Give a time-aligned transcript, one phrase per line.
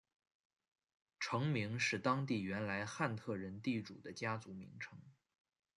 [1.19, 4.99] 城名是当地原来汉特人地主的家族名称。